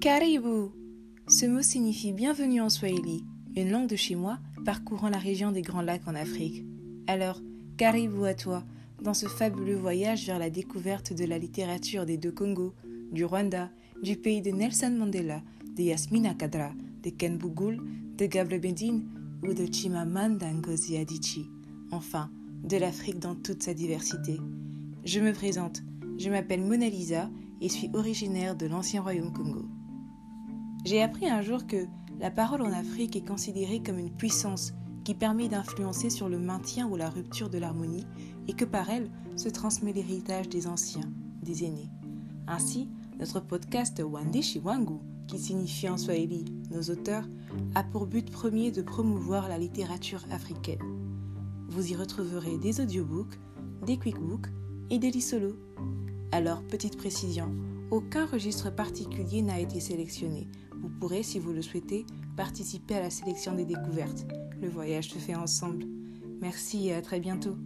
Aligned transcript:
Karibu 0.00 0.70
Ce 1.26 1.44
mot 1.44 1.60
signifie 1.60 2.12
bienvenue 2.12 2.60
en 2.60 2.68
Swahili, 2.68 3.24
une 3.56 3.70
langue 3.70 3.88
de 3.88 3.96
chez 3.96 4.14
moi 4.14 4.38
parcourant 4.64 5.08
la 5.08 5.18
région 5.18 5.50
des 5.50 5.62
Grands 5.62 5.82
Lacs 5.82 6.06
en 6.06 6.14
Afrique. 6.14 6.64
Alors, 7.08 7.40
Karibu 7.76 8.24
à 8.24 8.34
toi 8.34 8.62
dans 9.02 9.12
ce 9.12 9.26
fabuleux 9.26 9.74
voyage 9.74 10.24
vers 10.24 10.38
la 10.38 10.50
découverte 10.50 11.12
de 11.12 11.24
la 11.24 11.36
littérature 11.36 12.06
des 12.06 12.16
deux 12.16 12.30
Congos, 12.30 12.74
du 13.10 13.24
Rwanda, 13.24 13.70
du 14.00 14.16
pays 14.16 14.40
de 14.40 14.52
Nelson 14.52 14.94
Mandela, 14.96 15.42
de 15.76 15.82
Yasmina 15.82 16.34
Kadra, 16.34 16.70
de 17.02 17.10
Ken 17.10 17.36
Bougoul, 17.36 17.82
de 18.16 18.26
Gabriel 18.26 18.60
Bedin 18.60 19.00
ou 19.42 19.52
de 19.52 19.66
Chimamanda 19.66 20.52
Ngozi 20.52 20.96
Adichie. 20.96 21.50
Enfin, 21.90 22.30
de 22.62 22.76
l'Afrique 22.76 23.18
dans 23.18 23.34
toute 23.34 23.64
sa 23.64 23.74
diversité. 23.74 24.38
Je 25.04 25.18
me 25.18 25.32
présente, 25.32 25.82
je 26.18 26.30
m'appelle 26.30 26.62
Mona 26.62 26.88
Lisa 26.88 27.28
et 27.60 27.68
suis 27.68 27.90
originaire 27.94 28.54
de 28.54 28.66
l'ancien 28.66 29.02
royaume 29.02 29.32
Congo. 29.32 29.66
J'ai 30.88 31.02
appris 31.02 31.28
un 31.28 31.42
jour 31.42 31.66
que 31.66 31.84
la 32.18 32.30
parole 32.30 32.62
en 32.62 32.72
Afrique 32.72 33.14
est 33.14 33.26
considérée 33.26 33.82
comme 33.82 33.98
une 33.98 34.10
puissance 34.10 34.72
qui 35.04 35.12
permet 35.12 35.46
d'influencer 35.46 36.08
sur 36.08 36.30
le 36.30 36.38
maintien 36.38 36.88
ou 36.88 36.96
la 36.96 37.10
rupture 37.10 37.50
de 37.50 37.58
l'harmonie 37.58 38.06
et 38.46 38.54
que 38.54 38.64
par 38.64 38.88
elle 38.88 39.10
se 39.36 39.50
transmet 39.50 39.92
l'héritage 39.92 40.48
des 40.48 40.66
anciens, 40.66 41.12
des 41.42 41.64
aînés. 41.64 41.90
Ainsi, 42.46 42.88
notre 43.20 43.38
podcast 43.38 44.02
Wandishi 44.02 44.60
Wangu, 44.60 45.00
qui 45.26 45.38
signifie 45.38 45.90
en 45.90 45.98
swahili 45.98 46.46
nos 46.70 46.80
auteurs, 46.84 47.28
a 47.74 47.84
pour 47.84 48.06
but 48.06 48.30
premier 48.30 48.70
de 48.70 48.80
promouvoir 48.80 49.50
la 49.50 49.58
littérature 49.58 50.24
africaine. 50.30 50.80
Vous 51.68 51.92
y 51.92 51.96
retrouverez 51.96 52.56
des 52.56 52.80
audiobooks, 52.80 53.38
des 53.84 53.98
quickbooks 53.98 54.48
et 54.88 54.98
des 54.98 55.20
solos. 55.20 55.58
Alors, 56.32 56.62
petite 56.62 56.96
précision, 56.96 57.54
aucun 57.90 58.26
registre 58.26 58.70
particulier 58.70 59.40
n'a 59.40 59.60
été 59.60 59.80
sélectionné. 59.80 60.46
Vous 60.74 60.90
pourrez, 60.90 61.22
si 61.22 61.38
vous 61.38 61.52
le 61.52 61.62
souhaitez, 61.62 62.04
participer 62.36 62.96
à 62.96 63.00
la 63.00 63.10
sélection 63.10 63.54
des 63.54 63.64
découvertes. 63.64 64.26
Le 64.60 64.68
voyage 64.68 65.08
se 65.08 65.18
fait 65.18 65.34
ensemble. 65.34 65.86
Merci 66.40 66.88
et 66.88 66.94
à 66.94 67.00
très 67.00 67.18
bientôt. 67.18 67.56